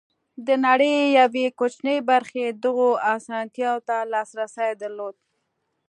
[0.47, 5.15] د نړۍ یوې کوچنۍ برخې دغو اسانتیاوو ته لاسرسی درلود.